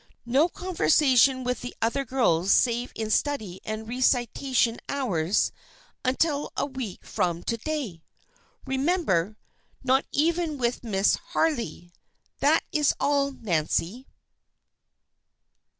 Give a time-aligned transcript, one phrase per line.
[0.25, 5.51] No conversation with the other girls, save in study and recitation hours,
[6.03, 8.01] until a week from to day.
[8.65, 9.37] Remember!
[9.83, 11.93] Not even with Miss Harley.
[12.39, 14.07] That is all, Nancy."